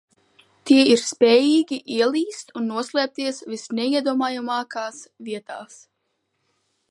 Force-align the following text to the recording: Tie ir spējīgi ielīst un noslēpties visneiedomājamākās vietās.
Tie 0.69 0.85
ir 0.93 0.99
spējīgi 1.01 1.77
ielīst 1.97 2.55
un 2.61 2.65
noslēpties 2.71 3.43
visneiedomājamākās 3.53 5.03
vietās. 5.31 5.79